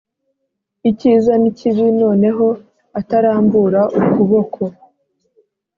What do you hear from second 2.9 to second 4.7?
atarambura ukuboko